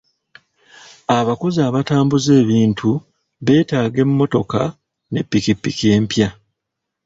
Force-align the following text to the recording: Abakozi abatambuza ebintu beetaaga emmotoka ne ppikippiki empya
Abakozi 1.17 1.59
abatambuza 1.67 2.31
ebintu 2.43 2.89
beetaaga 3.45 3.99
emmotoka 4.05 4.61
ne 5.11 5.21
ppikippiki 5.25 5.85
empya 5.95 6.29